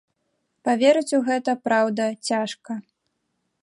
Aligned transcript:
Паверыць 0.67 1.15
у 1.19 1.21
гэта, 1.29 1.57
праўда, 1.69 2.03
цяжка. 2.31 2.83